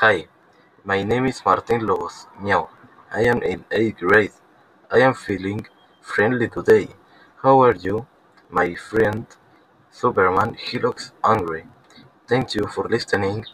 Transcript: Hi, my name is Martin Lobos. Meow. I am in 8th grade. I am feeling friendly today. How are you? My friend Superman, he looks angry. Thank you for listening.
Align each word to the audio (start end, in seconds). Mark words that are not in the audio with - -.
Hi, 0.00 0.28
my 0.82 1.02
name 1.02 1.26
is 1.26 1.42
Martin 1.44 1.86
Lobos. 1.86 2.26
Meow. 2.40 2.70
I 3.12 3.20
am 3.24 3.42
in 3.42 3.64
8th 3.64 3.98
grade. 3.98 4.32
I 4.90 5.00
am 5.00 5.12
feeling 5.12 5.66
friendly 6.00 6.48
today. 6.48 6.88
How 7.42 7.60
are 7.60 7.74
you? 7.74 8.06
My 8.48 8.74
friend 8.76 9.26
Superman, 9.90 10.54
he 10.54 10.78
looks 10.78 11.12
angry. 11.22 11.66
Thank 12.26 12.54
you 12.54 12.66
for 12.66 12.88
listening. 12.88 13.44